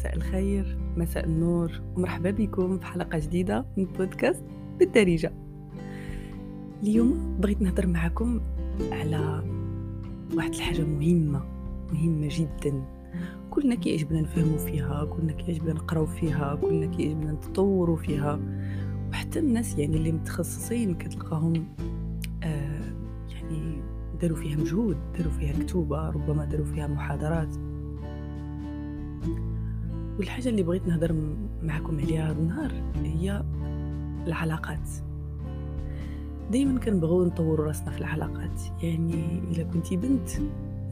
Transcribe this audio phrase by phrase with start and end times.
[0.00, 4.44] مساء الخير مساء النور ومرحبا بكم في حلقة جديدة من بودكاست
[4.78, 5.32] بالدارجة.
[6.82, 8.40] اليوم بغيت نهضر معكم
[8.92, 9.44] على
[10.36, 11.42] واحد الحاجة مهمة
[11.92, 12.84] مهمة جدا.
[13.50, 18.40] كلنا كيعجبنا نفهموا فيها كلنا كيعجبنا نقراو فيها كلنا كيعجبنا نتطوروا فيها.
[19.10, 21.64] وحتى الناس يعني اللي متخصصين كتلقاهم
[22.42, 22.94] آه
[23.32, 23.82] يعني
[24.20, 27.69] داروا فيها مجهود داروا فيها كتوبة ربما داروا فيها محاضرات.
[30.20, 31.14] والحاجة اللي بغيت نهضر
[31.62, 32.72] معكم عليها هذا النهار
[33.04, 33.44] هي
[34.26, 34.88] العلاقات.
[36.50, 38.60] دايما كنبغيو نطوروا راسنا في العلاقات.
[38.82, 40.28] يعني إلا كنتي بنت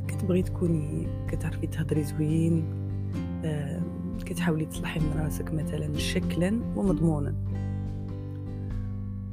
[0.09, 2.65] كتبغي تكوني كتعرفي تهضري زوين
[4.27, 7.35] كتحاولي تصلحي من راسك مثلا شكلا ومضمونا.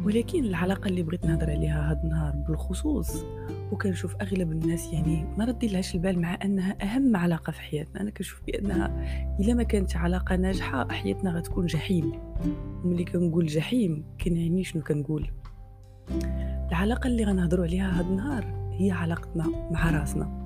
[0.06, 3.24] ولكن العلاقة اللي بغيت نهضر عليها هاد النهار بالخصوص
[3.72, 8.02] وكنشوف أغلب الناس يعني ما ردي لهاش البال مع أنها أهم علاقة في حياتنا.
[8.02, 9.06] أنا كنشوف بأنها
[9.40, 12.12] إلا ما كانت علاقة ناجحة حياتنا غتكون جحيم.
[12.84, 15.32] وملي كنقول جحيم كنعني شنو كنقول؟
[16.70, 20.46] العلاقة اللي غنهضروا عليها هاد النهار هي علاقتنا مع راسنا.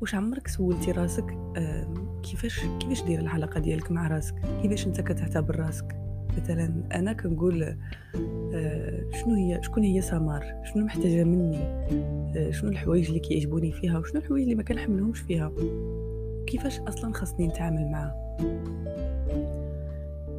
[0.00, 1.38] واش عمرك سولتي راسك؟
[2.22, 6.07] كيفاش كيفاش داير العلاقة ديالك مع راسك؟ كيفاش أنت كتعتبر راسك؟
[6.42, 7.62] مثلا أنا كنقول
[8.54, 11.58] آه، شنو هي شكون هي سمار؟ شنو محتاجة مني؟
[12.36, 15.52] آه، شنو الحوايج اللي كيعجبوني فيها؟ وشنو الحوايج اللي ما كنحملهمش فيها؟
[16.46, 18.36] كيفاش أصلا خاصني نتعامل معها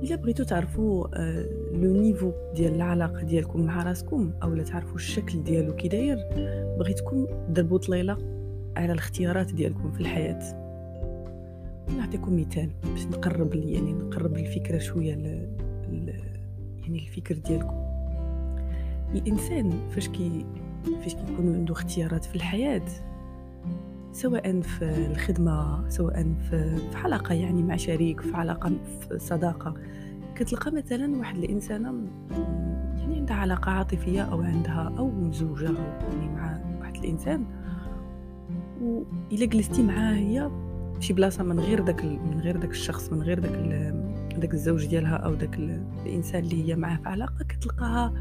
[0.04, 5.76] إلا بغيتو تعرفوا آه، لو نيفو ديال العلاقة ديالكم مع راسكم اولا تعرفوا الشكل ديالو
[5.76, 6.18] كي داير
[6.80, 8.18] بغيتكم ضربوا طليلة
[8.78, 10.70] على الاختيارات ديالكم في الحياة.
[11.98, 15.16] نعطيكم مثال باش نقرب يعني نقرب الفكرة شوية
[17.02, 17.76] الفكر ديالكم.
[19.16, 20.46] الإنسان فاش كي
[21.04, 22.82] فاش كيكون عنده اختيارات في الحياة
[24.14, 28.72] سواء في الخدمة سواء في, في علاقه يعني مع شريك في علاقه
[29.10, 29.74] في صداقة
[30.36, 31.94] كتلقى مثلا واحد الإنسانة
[32.98, 35.72] يعني عندها علاقة عاطفية أو عندها أو مزوجه
[36.10, 37.46] يعني مع واحد الإنسان.
[38.82, 40.52] والا جلستي معاه هي
[41.00, 43.52] شي بلاصة من غير داك من غير داك الشخص من غير داك
[44.40, 45.56] داك الزوج ديالها أو داك
[46.06, 48.14] الإنسان اللي هي معاه في علاقه كتلقاها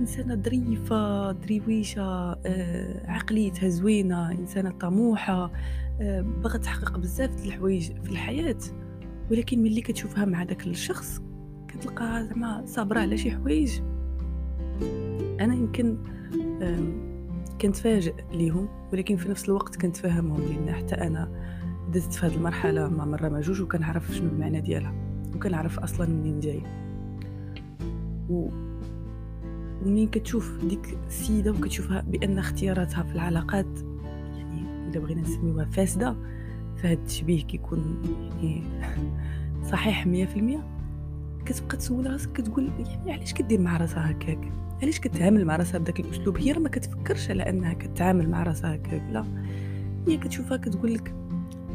[0.00, 2.02] إنسانة ظريفة درويشة
[2.46, 5.52] آه، عقليتها زوينة إنسانة طموحة
[6.00, 8.58] آه، باغا تحقق بزاف د الحوايج في الحياة.
[9.30, 11.22] ولكن ملي كتشوفها مع داك الشخص
[11.68, 13.80] كتلقاها زعما صابرة على شي حوايج.
[15.40, 15.98] أنا يمكن
[17.60, 21.30] كنتفاجئ ليهم ولكن في نفس الوقت كنتفهمهم لأن حتى أنا
[21.92, 25.05] دزت في هذه المرحلة مع مرة ما جوج وكنعرف شنو المعنى ديالها.
[25.36, 26.62] وكنعرف أصلا منين جاي.
[28.30, 28.48] و
[29.82, 33.66] ومنين كتشوف ديك السيدة وكتشوفها بأن اختياراتها في العلاقات
[34.36, 36.16] يعني الا بغينا نسميوها فاسدة
[36.76, 38.02] فهاد التشبيه كيكون
[38.42, 38.62] يعني
[39.72, 40.64] صحيح مية في المية.
[41.46, 46.00] كتبقى تسول راسك كتقول يعني علاش كدير مع راسها هكاك؟ علاش كتعامل مع راسها بداك
[46.00, 49.24] الأسلوب؟ هي ما كتفكرش على أنها كتعامل مع راسها هكاك لا.
[50.08, 51.14] هي كتشوفها كتقول لك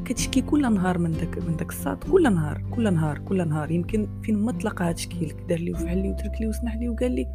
[0.06, 3.72] كتشكي كل نهار من داك من داك الصاد كل نهار كل نهار كل نهار.
[3.72, 7.12] يمكن فين ما تلقاها تشكي لك دار لي وفعل لي وترك لي وسمح لي وقال
[7.12, 7.28] لي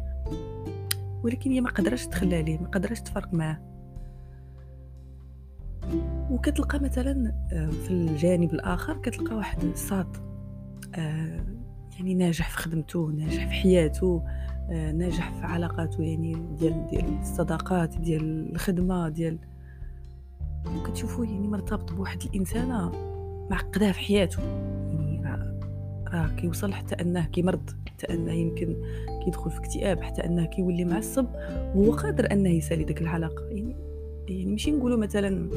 [1.23, 3.67] ولكن هي ما قدرش تخلى عليه ما قدرش تفرق معاه.
[6.31, 10.17] وكتلقى مثلا آه، في الجانب الآخر كتلقى واحد الصاد
[10.95, 11.45] آه،
[11.97, 14.23] يعني ناجح في خدمته ناجح في حياته
[14.71, 19.39] آه، ناجح في علاقاته يعني ديال ديال الصداقات ديال الخدمة ديال
[20.75, 22.91] وكتشوفوا يعني مرتبط بواحد الإنسانة
[23.49, 24.41] معقدة في حياته.
[24.41, 25.21] يعني
[26.13, 28.75] راه كيوصل حتى أنه كيمرض حتى أنه يمكن
[29.25, 31.25] كيدخل في اكتئاب حتى أنه كيولي معصب
[31.75, 33.43] وهو قادر أنه يسالي ديك العلاقة.
[33.49, 33.75] يعني
[34.27, 35.49] يعني ماشي نقولوا مثلا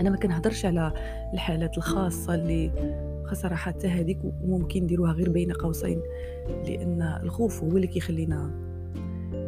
[0.00, 0.92] أنا ما كنهضرش على
[1.34, 2.70] الحالات الخاصة اللي
[3.32, 6.02] صراحة حتى هذيك وممكن نديروها غير بين قوسين
[6.66, 8.50] لأن الخوف هو اللي كيخلينا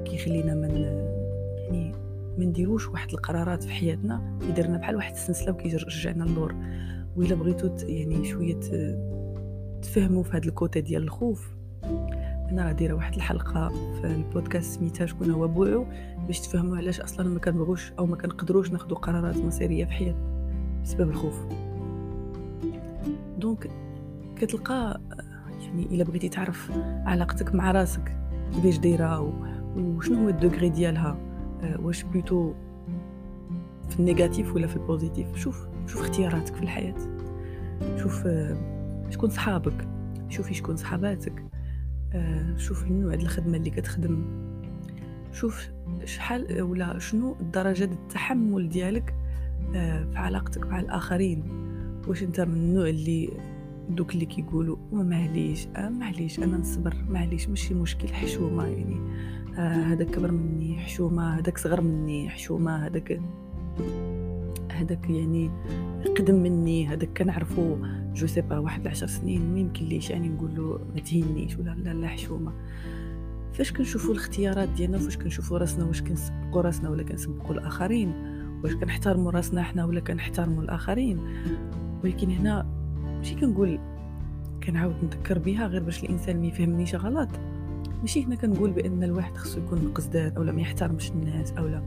[0.05, 0.71] كيخلينا من
[1.57, 1.95] يعني
[2.39, 6.55] ما نديروش واحد القرارات في حياتنا يديرنا بحال واحد السلسلة وكيرجعنا للور
[7.17, 8.61] وإلا بغيتو يعني شوية
[9.83, 11.51] تفهموا في هذا الكوتي ديال الخوف.
[12.51, 15.87] أنا راه دايره واحد الحلقة في البودكاست سميتها شكون هو بوعو
[16.27, 20.53] باش تفهموا علاش أصلا ما كنبغوش أو ما كنقدروش ناخذ قرارات مصيرية في حياتنا
[20.83, 21.41] بسبب الخوف.
[23.39, 23.71] donc
[24.37, 25.01] كتلقى
[25.63, 26.71] يعني إلا بغيتي تعرف
[27.07, 28.17] علاقتك مع راسك
[28.55, 29.35] كيفاش دايرة
[29.77, 31.32] وشنو هو ال degré ديالها.
[31.63, 32.53] واش plutôt
[33.89, 36.95] في ال négatif ولا في ال positif شوف شوف اختياراتك في الحياة
[37.97, 38.29] شوف
[39.11, 39.89] شكون صحابك
[40.29, 41.45] شوفي شكون صحاباتك
[42.57, 44.25] شوف النوع ديال الخدمه اللي كتخدم
[45.33, 45.69] شوف
[46.05, 49.15] شحال ولا شنو درجه التحمل ديالك
[49.73, 51.45] في علاقتك مع الاخرين
[52.09, 53.31] واش انت من النوع اللي
[53.91, 58.97] دوك اللي كيقولوا معليش آه معليش أنا نصبر معليش ماشي مشكل حشومه يعني
[59.57, 63.21] هذاك كبر مني حشومة هذاك صغر مني حشومة هذاك
[64.71, 65.51] هذاك يعني
[66.19, 67.77] قدم مني هذاك كنعرفو
[68.15, 71.71] je sais pas واحد العشر سنين ما يمكن ليش يعني نقول له ما تهينيش ولا
[71.71, 72.53] لا لا حشومة.
[73.53, 78.13] فاش كنشوفوا الاختيارات ديالنا فاش كنشوفوا راسنا واش كنسبقوا راسنا ولا كنسبقوا الآخرين؟
[78.65, 81.21] واش كنحترموا راسنا حنا ولا كنحترموا الآخرين؟
[82.05, 82.67] ولكن هنا
[83.05, 83.79] ماشي كنقول
[84.63, 87.29] كنعاود نذكر بها غير باش الإنسان ما يفهمنيش غلط.
[88.03, 91.83] ماشي هنا كنقول بأن الواحد خصو يكون قصداد اولا ما يحترمش الناس اولا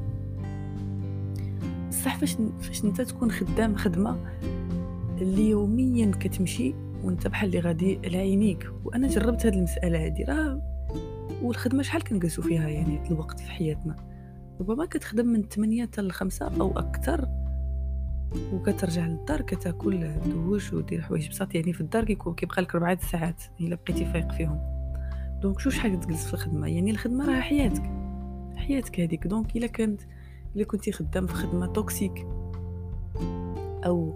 [1.89, 4.17] بصح فاش فاش أنت تكون خدام خدمة
[5.21, 6.73] اللي يوميا كتمشي
[7.03, 8.69] وأنت بحال اللي غادي لعينيك.
[8.85, 10.61] وأنا جربت هذه المسألة هذه راه
[11.41, 13.95] والخدمة شحال كنجلسوا فيها يعني الوقت في حياتنا؟
[14.59, 17.27] ربما كتخدم من 8 حتى ل 5 أو أكثر
[18.53, 21.55] وكترجع للدار كتاكل دوش ودير حوايج بساط.
[21.55, 24.74] يعني في الدار كيكون كيبقى لك 4 ساعات إلا بقيتي فايق فيهم.
[25.41, 27.91] donc شو شحال تجلس في الخدمة؟ يعني الخدمة راه حياتك.
[28.55, 29.27] حياتك هذيك.
[29.27, 30.01] donc إلا كانت
[30.55, 32.27] إلا كنتي خدام في خدمة toxique
[33.85, 34.15] أو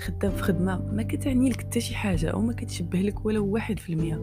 [0.00, 3.78] خدام في خدمة ما كتعني لك حتى شي حاجة أو ما كتشبه لك ولا واحد
[3.78, 4.20] في المية.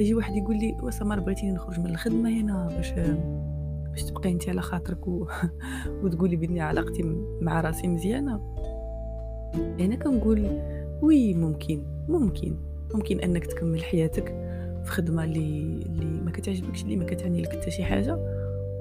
[0.00, 2.92] أجي واحد يقول لي وسمر بغيتيني نخرج من الخدمة هنا باش
[3.90, 5.26] باش تبقي انت على خاطرك و...
[6.02, 7.02] وتقولي بني علاقتي
[7.40, 8.40] مع راسي مزيانة.
[9.54, 10.62] هنا كنقول
[11.02, 12.56] oui ممكن ممكن
[12.94, 14.51] ممكن أنك تكمل حياتك
[14.84, 18.18] في خدمة اللي اللي ما كتعجبكش اللي ما كتعني لك حتى شي حاجة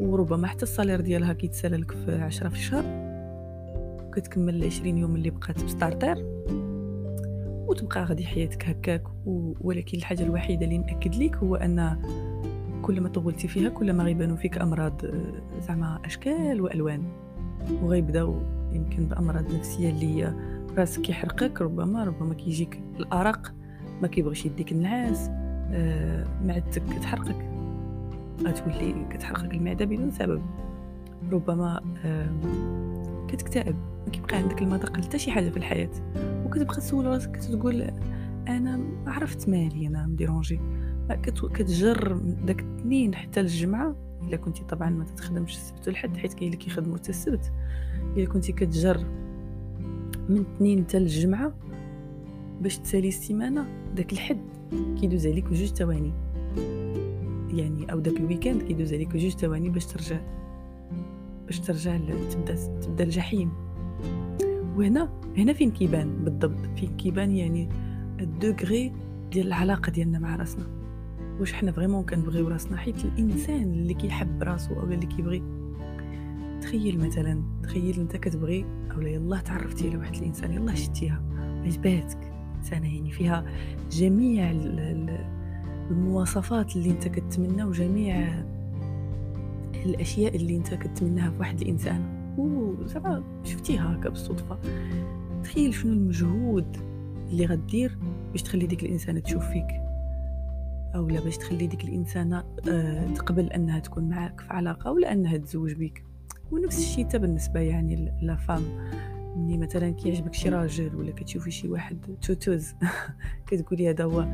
[0.02, 2.84] وربما حتى ال salaire ديالها كيتسالى لك في عشرة في الشهر
[4.14, 6.16] كتكمل العشرين يوم اللي بقات ب starter
[7.68, 9.04] وتبقى غادي حياتك هكاك
[9.62, 11.98] ولكن الحاجة الوحيدة اللي نأكد لك هو أن
[12.82, 15.02] كل ما طولتي فيها كل ما غيبانوا فيك أمراض
[15.68, 17.04] زعما أشكال وألوان.
[17.84, 18.42] وغيبداو
[18.74, 20.34] يمكن بأمراض نفسية اللي
[20.78, 23.54] راسك يحرقك ربما ربما كيجيك الأرق
[24.02, 25.28] ما كيبغيش يديك النعاس.
[25.28, 25.41] آه
[26.46, 27.50] معدتك كتحرقك
[28.44, 30.42] غتولي كتحرقك المعدة بدون سبب.
[31.32, 32.30] ربما آه
[33.28, 33.76] كتكتئب.
[34.06, 35.90] ما كيبقى عندك المذاق حتى شي حاجة في الحياة.
[36.46, 37.82] وكتبقى تسول راسك كتقول
[38.48, 40.60] أنا عرفت مالي أنا م dérangé
[41.54, 43.96] كتجر داك الاثنين حتى الجمعة.
[44.22, 47.52] إلا كنتي طبعا ما تخدمش السبت والحد حيت كاين اللي كيخدموا حتى السبت.
[48.18, 49.06] إلا كنتي كتجر
[50.30, 51.54] من اثنين حتى الجمعة
[52.62, 53.66] باش تسالي السيمانة
[53.96, 54.61] داك الحد.
[55.00, 56.14] كيدوز عليك بجوج ثواني.
[57.54, 60.20] يعني أو داك ال week-end كيدوز عليك بجوج ثواني باش ترجع
[61.46, 61.98] باش ترجع
[62.32, 63.52] تبدا تبدا الجحيم.
[64.78, 67.70] وهنا هنا فين كيبان بالضبط؟ فين كيبان يعني
[68.20, 68.94] ال degré
[69.32, 70.68] ديال العلاقة ديالنا مع راسنا.
[71.40, 75.44] واش حنا vraiment كنبغيو راسنا حيت الإنسان اللي كيحب راسو أو اللي كيبغي.
[76.62, 81.24] تخيل مثلا تخيل أنت كتبغي أو يلا تعرفتي على واحد الإنسان يلا شتيها
[81.66, 82.31] عجباتك.
[82.62, 83.46] انسانه يعني فيها
[83.92, 84.52] جميع
[85.92, 88.44] المواصفات اللي انت كتمنى وجميع
[89.86, 92.22] الأشياء اللي انت كتمناها في واحد الإنسان.
[92.38, 94.60] وزعما شفتيها هكا بالصدفة.
[95.44, 96.78] تخيل شنو المجهود
[97.30, 97.98] اللي غدير
[98.32, 99.68] باش تخلي ديك الإنسانة تشوف فيك.
[100.96, 105.38] أو لا باش تخلي ديك الإنسانة آه، تقبل أنها تكون معك في علاقة ولا أنها
[105.38, 106.04] تزوج بك
[106.52, 108.62] ونفس الشيء حتى بالنسبة يعني les femmes
[109.42, 112.74] ملي مثلا كيعجبك شي راجل ولا كتشوفي شي واحد توتوز
[113.48, 114.28] كتقولي هذا هو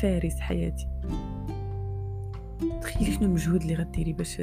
[0.00, 0.88] فارس حياتي.
[2.80, 4.42] تخيلي شنو المجهود اللي غديري باش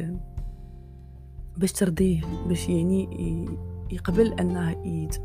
[1.58, 3.10] باش ترضيه باش يعني
[3.92, 4.76] يقبل أنه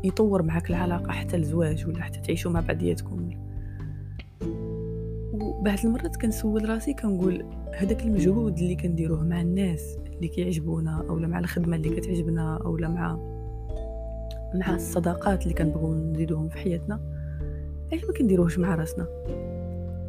[0.03, 3.29] يطور معك العلاقة حتى الزواج ولا حتى تعيشوا مع بعضياتكم.
[5.33, 11.39] وبعض المرات كنسول راسي كنقول هذاك المجهود اللي كنديروه مع الناس اللي كيعجبونا اولا مع
[11.39, 13.38] الخدمة اللي كتعجبنا اولا مع
[14.53, 16.99] مع الصداقات اللي كنبغيو نزيدوهم في حياتنا
[17.91, 19.07] علاش ما كنديروهش مع راسنا؟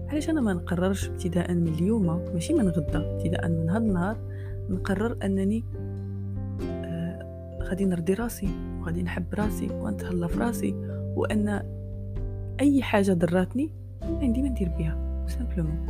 [0.09, 4.17] علاش أنا ما نقررش ابتداء من اليوم ماشي من غدا ابتداء من هذا النهار
[4.71, 5.65] نقرر أنني
[6.63, 8.49] آه غادي نرضي راسي
[8.81, 10.75] وغادي نحب راسي ونتهلا في راسي
[11.17, 11.63] وأن
[12.61, 13.71] أي حاجة ضراتني
[14.03, 15.87] عندي ما ندير بها simplement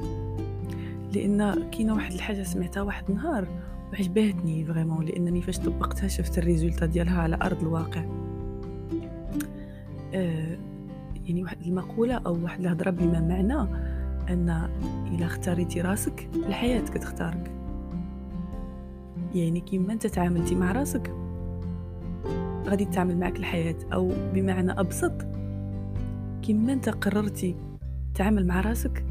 [1.15, 3.49] لأن كاينة واحد الحاجة سمعتها واحد النهار
[3.93, 8.20] وعجباتني vraiment لأنني فاش طبقتها شفت ال résultat ديالها على أرض الواقع.
[10.13, 13.61] يعني واحد المقولة أو واحد الهضره بما معنى
[14.33, 14.69] أن
[15.15, 17.51] إلا اختاريتي راسك الحياة كتختارك.
[19.35, 21.13] يعني كيما أنت تعاملتي مع راسك
[22.67, 25.13] غادي تتعامل معك الحياة أو بمعنى أبسط
[26.43, 27.57] كيما أنت قررتي
[28.15, 29.05] تعامل مع راسك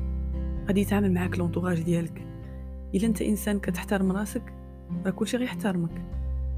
[0.68, 2.25] غادي يتعامل معك لونطوراج ديالك.
[2.96, 4.53] إلا أنت إنسان كتحترم راسك
[5.06, 6.01] راه كلشي غيحترمك.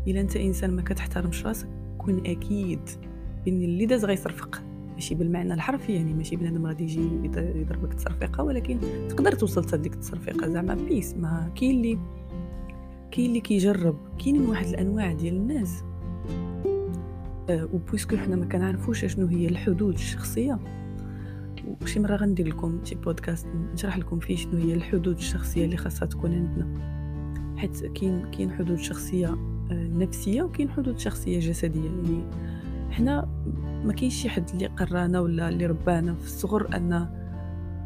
[0.08, 1.68] إلا أنت إنسان ما كتحترمش راسك
[1.98, 2.90] كون أكيد.
[3.46, 4.62] بان اللي داز غيصرفق
[4.94, 8.80] ماشي بالمعنى الحرفي يعني ماشي بنادم غادي يجي يضربك تصرفيقه ولكن
[9.10, 12.00] تقدر توصل حتى ديك التصرفيقه زعما بيس ما كاين اللي
[13.12, 15.84] كاين اللي كيجرب كاينين واحد الأنواع ديال الناس.
[17.50, 20.60] أه و puisque حنا ما كنعرفوش شنو هي الحدود الشخصية
[21.82, 26.06] وشي مرة غندير لكم شي بودكاست نشرح لكم فيه شنو هي الحدود الشخصية اللي خاصها
[26.06, 26.92] تكون عندنا.
[27.58, 31.86] حيت كاين كاين حدود شخصية آه، نفسية وكاين حدود شخصية جسدية.
[31.86, 32.24] يعني
[32.92, 33.28] حنا
[33.86, 36.16] ما كاينش شي حد اللي قرانا ولا اللي ربانا.
[36.16, 37.08] في الصغر أن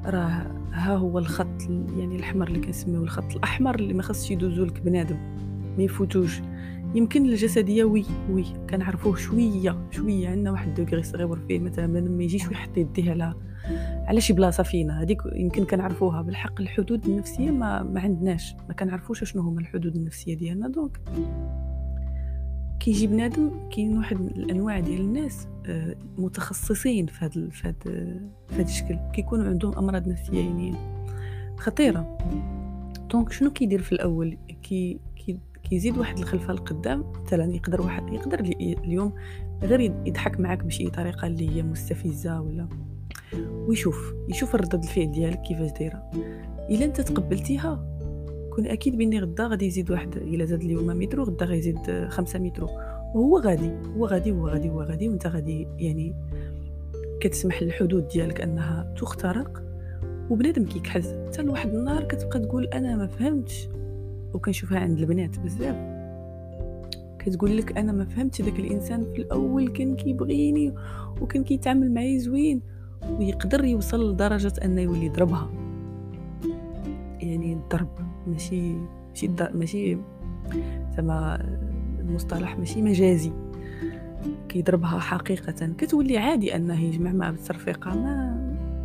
[0.06, 1.62] راه ها هو الخط
[1.98, 5.18] يعني الأحمر اللي كنسميوه الخط الأحمر اللي ما خاصش يدوزو لك بنادم
[5.78, 6.42] ما يفوتوش.
[6.96, 10.30] يمكن الجسدية oui oui كنعرفوه شوية شوية.
[10.30, 13.34] عندنا واحد degré صغير فيه مثلا ما يجيش ويحط يديه على
[14.08, 15.02] على شي بلاصة فينا.
[15.02, 16.22] هذيك يمكن كنعرفوها.
[16.22, 18.56] بالحق الحدود النفسية ما ما عندناش.
[18.68, 20.68] ما كنعرفوش شنو هما الحدود النفسية ديالنا.
[20.68, 21.00] donc
[22.80, 27.74] كيجي بنادم كاين واحد الأنواع ديال الناس آه، متخصصين في هذا في
[28.52, 28.98] هذا الشكل.
[29.14, 30.74] كيكونوا عندهم أمراض نفسية يعني
[31.58, 32.18] خطيرة.
[33.12, 35.40] donc شنو كيدير في الأول؟ كي كي
[35.70, 39.14] كيزيد واحد الخلفة لقدام مثلا يقدر واحد يقدر اليوم
[39.64, 42.68] غير يضحك معاك بشي طريقة اللي هي مستفزة ولا
[43.68, 46.12] ويشوف يشوف الردة الفعل ديالك كيفاش دايرة.
[46.70, 47.95] إلا أنت تقبلتيها
[48.56, 52.68] كون أكيد باني غدا غادي يزيد واحد إلا زاد اليوم مترو غدا غيزيد خمسة مترو
[53.16, 56.14] وهو غادي هو غادي هو غادي هو غادي وأنت غادي يعني
[57.22, 59.64] كتسمح للحدود ديالك أنها تخترق.
[60.30, 63.68] وبنادم كيكحز حتى لواحد النهار كتبقى تقول أنا ما فهمتش.
[64.34, 65.76] وكنشوفها عند البنات بزاف.
[67.20, 70.74] كتقول لك أنا ما فهمتش داك الإنسان في الأول كان كيبغيني
[71.22, 72.62] وكان كيتعامل معايا زوين
[73.20, 75.50] ويقدر يوصل لدرجة أنه يولي يضربها.
[77.20, 78.05] يعني الضرب.
[78.28, 78.74] ماشي
[79.10, 79.98] ماشي ماشي
[80.98, 81.38] زعما
[82.00, 83.32] المصطلح ماشي مجازي.
[84.50, 85.74] كيضربها حقيقة.
[85.78, 88.36] كتولي عادي أنه يجمع معها بالترفيقة ما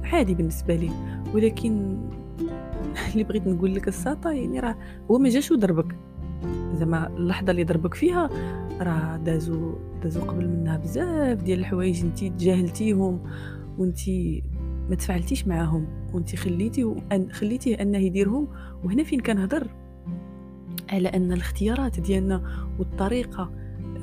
[0.04, 0.90] عادي بالنسبة لي
[1.34, 1.98] ولكن
[3.12, 4.76] اللي بغيت نقول لك الساطا يعني راه
[5.10, 5.94] هو ما جاش وضربك.
[6.74, 8.30] زعما اللحظة اللي ضربك فيها
[8.80, 13.20] راه دازو دازو قبل منها بزاف ديال الحوايج انت تجاهلتيهم
[13.78, 14.08] وانت
[14.90, 15.86] ما تفاعلتيش معاهم.
[16.14, 18.48] وانت خليتي وأن خليتيه انه يديرهم؟
[18.84, 19.68] وهنا فين كنهضر
[20.90, 22.42] على أن الاختيارات ديالنا
[22.78, 23.52] والطريقة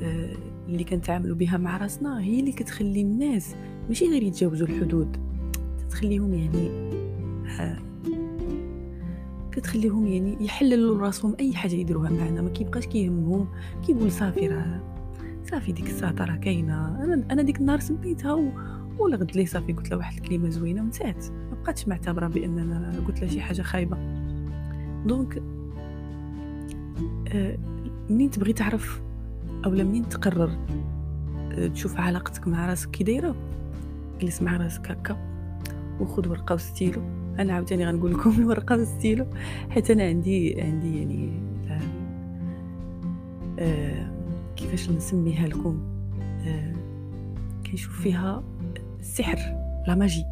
[0.02, 0.38] آه،
[0.68, 3.56] اللي كنتعاملوا بها مع راسنا هي اللي كتخلي الناس
[3.88, 5.18] ماشي غير يتجاوزوا الحدود.
[5.90, 6.70] تخليهم يعني
[7.60, 7.78] آه،
[9.52, 12.42] كتخليهم يعني يحللوا راسهم أي حاجة يديروها معنا.
[12.42, 13.48] ما كيبقاش كيهمهم
[13.88, 14.84] كيقول صافي راه
[15.52, 17.04] صافي ديك الساعة راه كاينة.
[17.04, 18.52] أنا أنا ديك النهار سميتها.
[19.00, 21.26] ولا غد لي صافي قلت له واحد الكلمة زوينة ونسات
[21.58, 23.98] ما بقاتش معتبرة بان أنا قلت له شي حاجة خايبة.
[25.06, 25.44] donc
[27.28, 27.58] آه
[28.10, 29.02] منين تبغي تعرف
[29.66, 30.52] اولا منين تقرر
[31.52, 33.36] آه تشوف علاقتك مع راسك كي دايرة؟
[34.22, 35.18] جلس مع راسك هكا
[36.00, 37.02] وخذ ورقة وستيلو.
[37.40, 39.26] أنا عاوتاني غنقول لكم الورقه والستيلو
[39.70, 41.32] حيت أنا عندي عندي يعني
[43.60, 44.12] آه
[44.56, 45.80] كيفاش نسميها لكم؟
[46.48, 46.74] آه
[47.66, 48.44] كنشوف فيها
[49.00, 49.38] السحر
[49.88, 50.24] لا ماجي.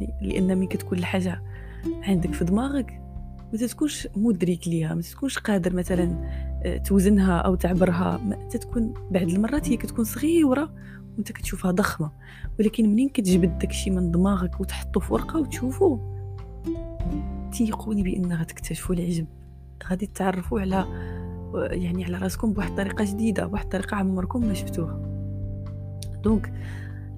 [0.00, 1.42] يعني لأن ملي كتكون الحاجة
[2.02, 3.00] عندك في دماغك
[3.52, 6.30] ما تكونش مدرك ليها ما تكونش قادر مثلا
[6.62, 8.20] آه، توزنها أو تعبرها.
[8.24, 10.72] ما تتكون بعد المرات هي كتكون صغيرة
[11.14, 12.10] وأنت كتشوفها ضخمة.
[12.58, 15.98] ولكن منين كتجبد داكشي من دماغك وتحطه في ورقة وتشوفو؟
[17.52, 19.26] تيقوني بان غتكتشفوا العجب.
[19.90, 20.84] غادي تعرفوا على
[21.54, 25.00] يعني على راسكم بواحد الطريقة جديدة بواحد الطريقة عمركم ما شفتوها.
[26.22, 26.52] دونك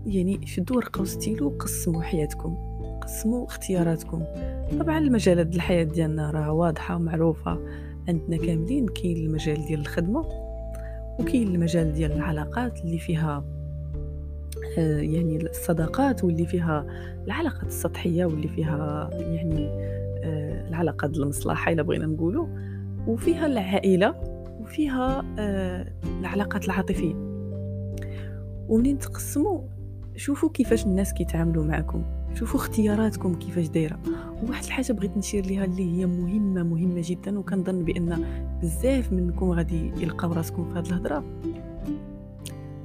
[0.07, 2.72] يعني شدوا ورقة وستيلو وقسموا حياتكم.
[3.03, 4.25] قسموا اختياراتكم.
[4.81, 7.59] طبعا المجالات الحياة ديالنا راه واضحة ومعروفة.
[8.09, 10.25] عندنا كاملين كاين المجال ديال الخدمة
[11.21, 13.45] وكاين المجال ديال العلاقات اللي فيها
[14.79, 16.87] آه، يعني الصداقات واللي فيها
[17.25, 19.69] العلاقات السطحية واللي فيها يعني
[20.25, 22.47] آه، العلاقات المصلحة إلا بغينا نقولوا.
[23.07, 24.15] وفيها العائلة
[24.61, 27.15] وفيها آه، العلاقات العاطفية.
[28.69, 29.61] ومنين تقسموا
[30.17, 32.05] شوفوا كيفاش الناس كيتعاملوا معكم
[32.35, 33.99] شوفوا اختياراتكم كيفاش دايرة.
[34.43, 38.25] وواحد الحاجة بغيت نشير ليها اللي هي مهمة مهمة جدا وكنظن بأن
[38.63, 41.25] بزاف منكم غادي يلقاو راسكم في هذه الهضرة.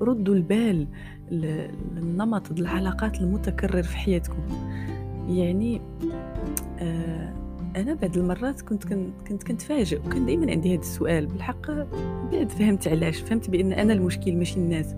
[0.01, 0.87] ردوا البال
[1.31, 4.39] للنمط العلاقات المتكرر في حياتكم.
[5.29, 5.81] يعني
[6.79, 7.33] آه
[7.75, 8.83] أنا بعض المرات كنت
[9.27, 11.25] كنت كنتفاجئ وكان دائما عندي هذا السؤال.
[11.25, 11.71] بالحق
[12.31, 13.17] بعد فهمت علاش.
[13.17, 14.95] فهمت بأن أنا المشكل ماشي الناس.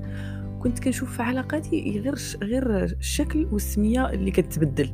[0.59, 4.89] كنت كنشوف في علاقاتي غير غير الشكل والسمية اللي كتبدل.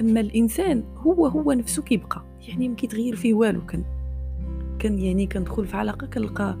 [0.00, 3.84] أما الإنسان هو هو نفسه كيبقى يعني ما كيتغير فيه والو كان
[4.78, 6.56] كان يعني كندخل في علاقة كنلقى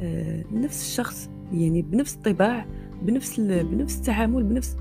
[0.00, 2.66] آه نفس الشخص يعني بنفس الطباع
[3.02, 4.76] بنفس بنفس التعامل بنفس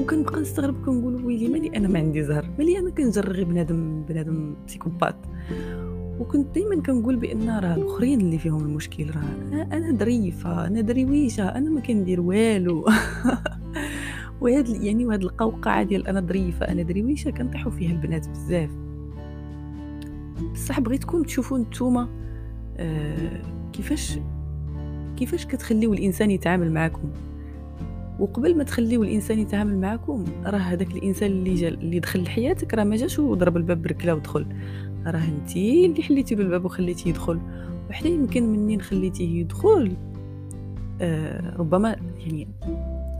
[0.00, 4.54] وكنبقى نستغرب كنقول ويلي مالي أنا ما عندي زهر مالي أنا كنجر غير بنادم بنادم
[4.66, 5.16] بسيكوبات.
[6.22, 11.70] وكنت دائما كنقول بأن راه الآخرين اللي فيهم المشكل راه أنا ظريفه أنا درويشه أنا
[11.70, 12.84] ما كندير والو.
[14.40, 18.70] وهاد يعني وهاد القوقعة ديال أنا ظريفه أنا درويشه كنطيحوا فيها البنات بزاف.
[20.52, 22.08] بصح بغيتكم تشوفوا نتوما
[22.76, 24.18] آه كيفاش
[25.16, 27.10] كيفاش كتخليو الإنسان يتعامل معكم
[28.20, 32.84] وقبل ما تخليو الإنسان يتعامل معكم راه هذاك الإنسان اللي جا اللي دخل لحياتك راه
[32.84, 34.46] ما جاش وضرب الباب بركلة ودخل.
[35.06, 37.40] راه انتي اللي حليتي له الباب وخليتيه يدخل.
[37.90, 39.96] وحتى يمكن منين خليتيه يدخل.
[41.00, 42.48] آه ربما يعني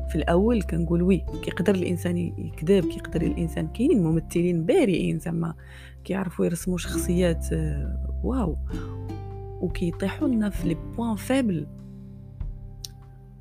[0.09, 5.55] في الأول كنقول وي كيقدر الإنسان يكذب كيقدر الإنسان كاينين ممثلين بارعين زعما
[6.05, 8.57] كيعرفوا يرسموا شخصيات آه wow.
[9.61, 11.67] وكيطيحوا لنا في les points faibles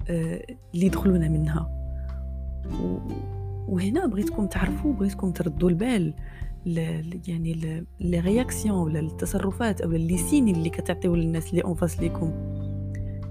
[0.10, 1.72] آه اللي يدخلونا منها.
[3.68, 6.14] وهنا بغيتكم تعرفوا بغيتكم تردوا البال.
[6.66, 12.32] يعني les réactions ولا التصرفات أو les signes اللي كتعطيو للناس اللي en face ليكم.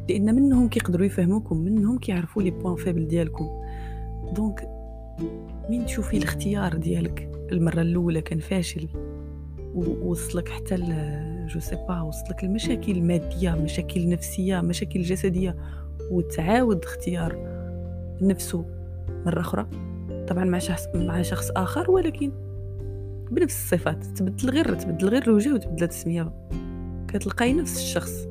[0.08, 3.48] لأن منهم كيقدروا يفهموكم منهم كيعرفوا les points faibles ديالكم.
[4.36, 4.68] donc
[5.70, 8.88] من تشوفي الاختيار ديالك؟ المرة الأولى كان فاشل.
[9.74, 10.76] ووصلك حتى
[11.48, 15.56] je sais pas وصلك المشاكل مادية مشاكل نفسية مشاكل جسدية.
[16.10, 17.36] وتعاود اختيار
[18.22, 18.64] نفسه
[19.26, 19.66] مرة أخرى.
[20.28, 22.32] طبعا مع شخص مع شخص آخر ولكن
[23.30, 26.32] بنفس الصفات تبدل غير تبدل غير الوجه وتبدل التسمية.
[27.08, 28.26] كتلقاي نفس الشخص.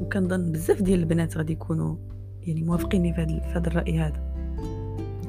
[0.00, 1.96] وكنظن بزاف ديال البنات غادي يكونوا
[2.42, 4.34] يعني موافقيني في هذا الرأي هذا.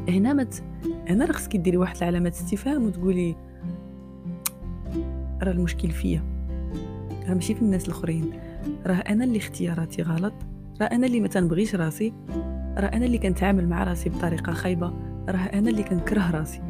[0.09, 0.63] هنا مت
[1.09, 3.35] هنا راه خصك ديري واحد العلامات استفهام وتقولي
[5.43, 6.23] راه المشكل فيا.
[7.27, 8.31] راه ماشي في الناس الآخرين.
[8.85, 10.33] راه أنا اللي اختياراتي غلط.
[10.81, 12.13] راه أنا اللي ما تنبغيش راسي.
[12.77, 14.93] راه أنا اللي كنتعامل مع راسي بطريقة خايبة.
[15.29, 16.61] راه أنا اللي كنكره راسي.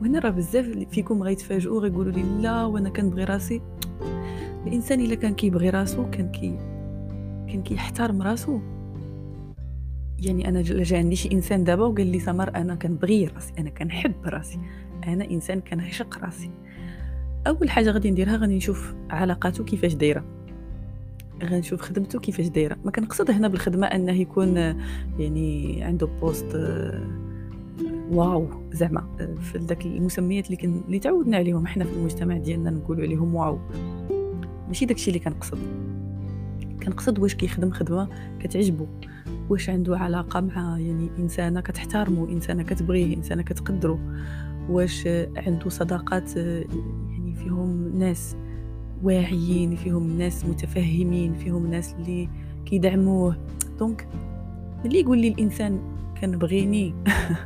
[0.00, 3.60] وهنا راه بزاف فيكم غيتفاجئوا غيقولوا لي لا وأنا كنبغي راسي.
[4.66, 6.58] الإنسان إلا كان كيبغي راسو كان كي
[7.48, 8.60] كان كيحترم راسو.
[10.18, 14.14] يعني أنا جا عندي شي إنسان دابا وقال لي سمر أنا كنبغي راسي أنا كنحب
[14.24, 14.58] راسي.
[15.06, 16.50] أنا إنسان كنعشق راسي.
[17.46, 20.24] أول حاجة غادي نديرها غادي نشوف علاقاته كيفاش دايرة.
[21.44, 22.76] غنشوف خدمته كيفاش دايرة.
[22.84, 24.56] ما كنقصد هنا بالخدمة أنه يكون
[25.18, 26.56] يعني عنده poste
[28.10, 29.04] wow زعما
[29.40, 33.58] في داك المسميات اللي كن اللي تعودنا عليهم حنا في المجتمع ديالنا نقولوا عليهم wow.
[34.68, 35.58] ماشي داكشي اللي كنقصد.
[36.82, 38.08] كنقصد واش كيخدم خدمة
[38.40, 38.86] كتعجبو.
[39.48, 43.98] واش عنده علاقة مع يعني إنسانة كتحترمو إنسانة كتبغيه إنسانة كتقدرو.
[44.68, 48.36] واش عنده صداقات يعني فيهم ناس
[49.02, 52.28] واعيين فيهم ناس متفهمين فيهم ناس اللي
[52.64, 53.36] كيدعموه.
[53.78, 54.08] دونك
[54.84, 56.94] ملي يقول لي الإنسان كنبغيني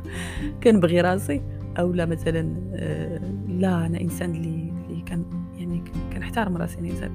[0.63, 1.41] كنبغي راسي
[1.79, 5.25] أو لا مثلا آه، لا أنا إنسان اللي اللي كان
[5.57, 5.83] يعني
[6.13, 7.11] كنحترم راسي أنا انسان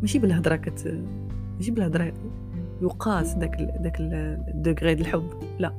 [0.00, 1.04] ماشي بالهضره كت
[1.56, 2.12] ماشي بالهضره
[2.82, 5.74] يقاس داك داك الدوغري ديال الحب لا.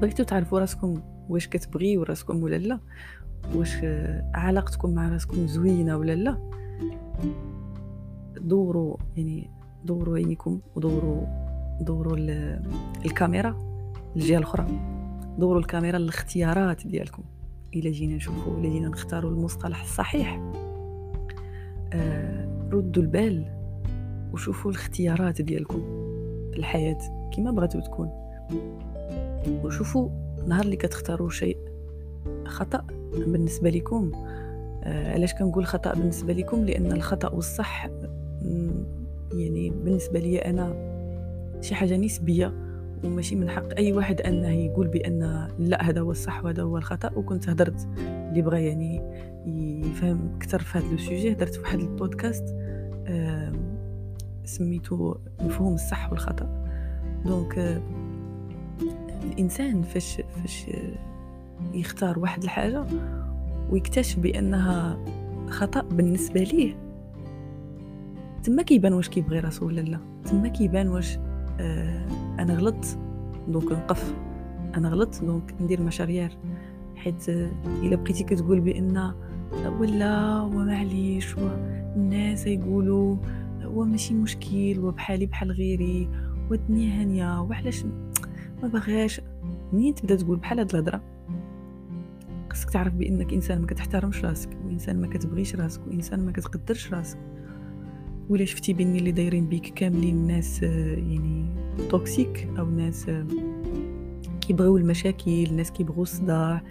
[0.00, 2.80] بغيتو تعرفوا راسكم واش كتبغيو راسكم ولا لا
[3.54, 3.76] واش
[4.34, 6.50] علاقتكم مع راسكم زوينة ولا لا.
[8.36, 9.50] دوروا يعني
[9.84, 11.45] دوروا عينيكم ودوروا
[11.80, 12.16] دوروا
[13.04, 13.56] الكاميرا
[14.16, 14.66] الجهة الأخرى.
[15.38, 17.22] دوروا الكاميرا للاختيارات ديالكم.
[17.74, 20.52] إلا جينا نشوفوا إلا جينا نختاروا المصطلح الصحيح.
[21.92, 23.44] آه ردوا البال
[24.32, 25.80] وشوفوا الاختيارات ديالكم
[26.52, 26.98] في الحياة
[27.36, 28.10] كما بغاتو تكون.
[29.64, 30.08] وشوفوا
[30.46, 31.58] نهار اللي كتختاروا شيء
[32.46, 34.12] خطأ بالنسبة لكم.
[34.84, 37.88] آه علاش كنقول خطأ بالنسبة لكم؟ لأن الخطأ والصح
[39.32, 40.95] يعني بالنسبة لي أنا
[41.60, 42.52] شي حاجة نسبية
[43.04, 47.10] وماشي من حق أي واحد انه يقول بأن لا هذا هو الصح وهذا هو الخطأ.
[47.16, 49.02] وكنت هدرت اللي بغى يعني
[49.86, 51.32] يفهم أكثر في هذا ال sujet.
[51.32, 52.56] هدرت واحد البودكاست
[54.44, 56.66] سميتو مفهوم الصح والخطأ.
[57.26, 57.82] donc
[59.32, 60.66] الإنسان فاش فاش
[61.74, 62.84] يختار واحد الحاجة
[63.70, 64.98] ويكتشف بأنها
[65.48, 66.74] خطأ بالنسبة ليه
[68.42, 71.25] تما كيبان واش كيبغي راسو ولا لا تما كيبان واش آه
[72.40, 72.98] أنا غلطت
[73.48, 74.14] donc نقف.
[74.74, 76.28] أنا غلطت donc ندير مشاريع
[76.96, 79.12] حيت إلا بقيتي كتقول بأن
[79.80, 83.16] ولا ومعليش والناس يقولوا
[83.64, 86.08] وماشي مشكل وبحالي بحال غيري
[86.50, 87.84] والدنيا هانية وعلاش
[88.62, 89.20] ما بغاش
[89.72, 91.00] منين تبدا تقول بحال هاد الهضرة؟
[92.50, 97.18] خصك تعرف بأنك إنسان ما كتحترمش راسك وانسان ما كتبغيش راسك وانسان ما كتقدرش راسك.
[98.30, 101.46] ولا شفتي بلي اللي دايرين بيك كاملين ناس آه، يعني
[101.90, 103.26] toxique أو ناس آه،
[104.40, 106.62] كيبغيو المشاكل ناس كيبغيو الصداع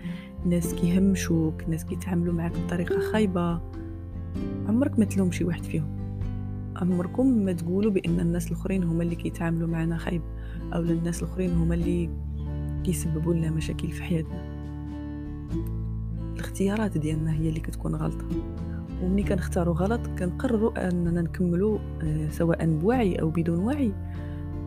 [0.46, 3.62] ناس كيهمشوك ناس كيتعاملوا معك بطريقة خايبة.
[4.68, 5.96] عمرك ما تلوم شي واحد فيهم.
[6.76, 10.22] عمركم ما تقولوا بأن الناس الأخرين هما اللي كيتعاملوا معنا خايب
[10.74, 12.10] أو الناس الأخرين هما اللي
[12.84, 14.56] كيسببوا لنا مشاكل في حياتنا.
[16.34, 18.26] الاختيارات ديالنا هي اللي كتكون غلطة.
[19.04, 23.92] ومني كنختاروا غلط كنقرروا أننا نكملوا آه، سواء بوعي أو بدون وعي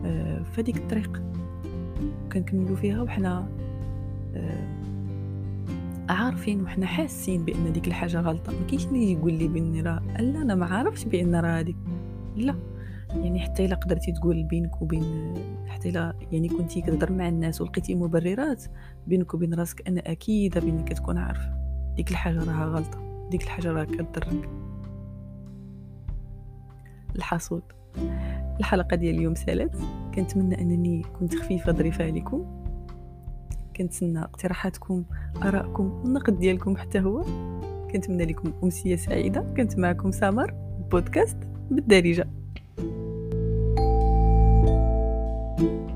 [0.05, 1.21] آه، فديك الطريق
[2.33, 3.01] كنكملوا فيها.
[3.01, 3.47] وحنا
[4.35, 4.79] آه،
[6.09, 8.51] عارفين وحنا حاسين بأن ديك الحاجة غلطة.
[8.51, 11.77] ما كاينش اللي يقول لي بان راه لا أنا ما عارفش بأن راه هذيك
[12.37, 12.55] لا
[13.15, 15.33] يعني حتى إلا قدرتي تقول بينك وبين
[15.67, 18.63] حتى إلا يعني كنتي كتهضر مع الناس ولقيتي مبررات
[19.07, 21.41] بينك وبين راسك أنا أكيدة بأنك كتكون عارف
[21.95, 23.08] ديك الحاجة راها غلطة.
[23.29, 24.49] ديك الحاجة راه كضرك
[27.15, 27.61] الحصول
[28.59, 29.75] الحلقة ديال اليوم سالات
[30.15, 32.45] كنتمنى أنني كنت خفيفة ظريفة عليكم.
[33.75, 35.03] كنتسنى اقتراحاتكم
[35.43, 37.25] آرائكم والنقد ديالكم حتى هو.
[37.91, 39.41] كنتمنى لكم أمسية سعيدة.
[39.57, 40.53] كنت معكم سامر
[40.91, 41.37] بودكاست
[41.71, 42.27] بالدارجة.
[45.59, 45.88] thank you